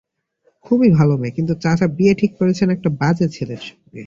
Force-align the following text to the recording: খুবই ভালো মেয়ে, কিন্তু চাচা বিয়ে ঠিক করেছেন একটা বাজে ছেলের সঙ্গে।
খুবই 0.65 0.89
ভালো 0.91 1.13
মেয়ে, 1.17 1.35
কিন্তু 1.35 1.53
চাচা 1.55 1.87
বিয়ে 1.97 2.13
ঠিক 2.15 2.31
করেছেন 2.39 2.67
একটা 2.69 2.89
বাজে 3.01 3.27
ছেলের 3.29 3.61
সঙ্গে। 3.61 3.99